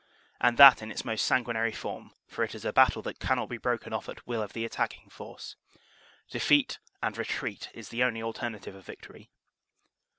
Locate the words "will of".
4.25-4.53